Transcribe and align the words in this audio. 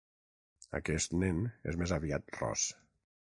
Aquest 0.79 1.13
nen 1.25 1.43
és 1.73 1.79
més 1.83 1.95
aviat 1.99 2.35
ros. 2.39 2.65